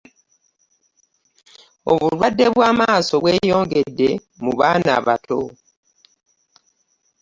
Obulwadde 1.91 2.45
bw'amaaso 2.53 3.15
bweyongedde 3.23 4.09
mubaaba 4.43 4.91
abato. 4.99 5.39